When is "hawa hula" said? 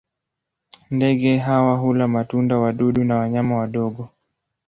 1.37-2.07